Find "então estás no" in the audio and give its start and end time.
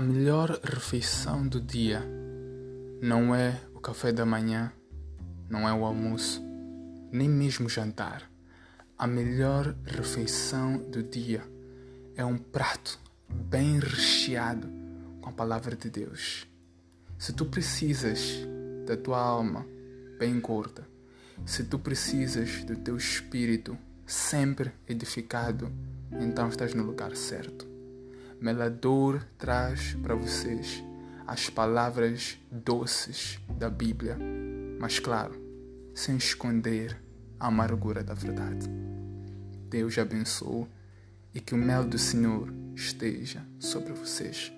26.10-26.84